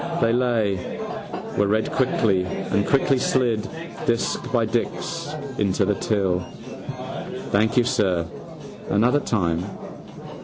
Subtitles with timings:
[0.19, 0.99] They lay,
[1.57, 3.69] were read quickly and quickly slid,
[4.07, 6.39] disc by disc, into the till.
[7.51, 8.25] —Thank you, sir.
[8.89, 9.63] Another time.